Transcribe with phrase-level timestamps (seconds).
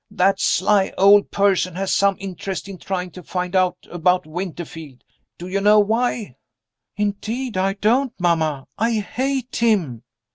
[0.09, 5.03] That sly old person has some interest in trying to find out about Winterfield.
[5.37, 6.37] Do you know why?"
[6.97, 8.65] "Indeed I don't, mamma.
[8.79, 10.01] I hate him!"